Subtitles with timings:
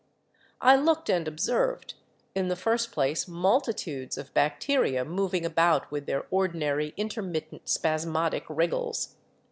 [0.61, 1.93] I looked and observed,
[2.33, 9.17] in the first place multitudes of 'Bacteria* moving about with their ordinary intermittent spasmodic wriggles.